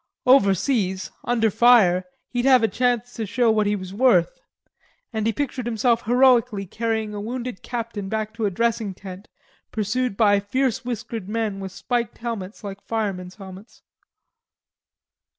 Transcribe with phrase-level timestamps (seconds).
[0.25, 4.39] Overseas, under fire, he'd have a chance to show what he was worth;
[5.13, 9.27] and he pictured himself heroically carrying a wounded captain back to a dressing tent,
[9.71, 13.83] pursued by fierce whiskered men with spiked helmets like firemen's helmets.